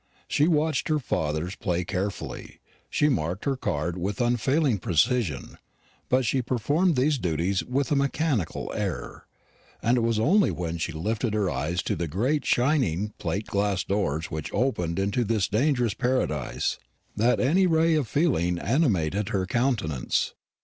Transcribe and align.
She 0.27 0.47
watched 0.47 0.87
her 0.87 0.97
father's 0.97 1.55
play 1.55 1.85
carefully 1.85 2.59
she 2.89 3.07
marked 3.07 3.45
her 3.45 3.55
card 3.55 3.99
with 3.99 4.19
unfailing 4.19 4.79
precision; 4.79 5.59
but 6.09 6.25
she 6.25 6.41
performed 6.41 6.95
these 6.95 7.19
duties 7.19 7.63
with 7.63 7.91
a 7.91 7.95
mechanical 7.95 8.73
air; 8.73 9.27
and 9.79 9.97
it 9.97 10.01
was 10.01 10.17
only 10.19 10.49
when 10.49 10.79
she 10.79 10.91
lifted 10.91 11.35
her 11.35 11.51
eyes 11.51 11.83
to 11.83 11.95
the 11.95 12.07
great 12.07 12.43
shining 12.47 13.13
plate 13.19 13.45
glass 13.45 13.83
doors 13.83 14.31
which 14.31 14.51
opened 14.53 14.97
into 14.97 15.23
this 15.23 15.47
dangerous 15.47 15.93
Paradise, 15.93 16.79
that 17.15 17.39
any 17.39 17.67
ray 17.67 17.93
of 17.93 18.07
feeling 18.07 18.57
animated 18.57 19.29
her 19.29 19.45
countenance. 19.45 20.33